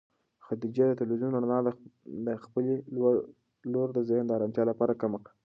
[0.45, 1.59] خدیجې د تلویزون رڼا
[2.25, 2.73] د خپلې
[3.73, 5.33] لور د ذهن د ارامتیا لپاره کمه کړه.